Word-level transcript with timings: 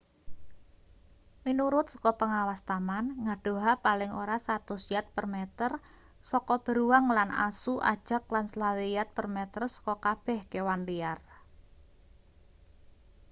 minurut 1.45 1.87
saka 1.93 2.11
pengawas 2.21 2.61
taman 2.69 3.05
ngadoha 3.25 3.73
paling 3.85 4.11
ora 4.21 4.37
100 4.45 4.93
yard/meter 4.93 5.71
saka 6.31 6.55
beruang 6.65 7.05
lan 7.17 7.29
asu 7.47 7.73
ajag 7.93 8.23
lan 8.33 8.45
25 8.55 8.95
yard/meter 8.97 9.63
saka 9.75 9.93
kabeh 10.05 10.39
kewan 10.51 10.81
liar! 10.89 11.17